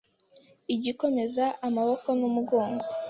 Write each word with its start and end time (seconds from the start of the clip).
igakomeza, 0.73 1.45
amaboko 1.67 2.07
n’umugongo. 2.19 2.85